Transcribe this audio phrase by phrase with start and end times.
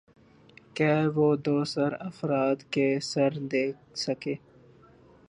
[0.75, 4.35] کہہ وہ دوسر افراد کے ثر دیکھ سکہ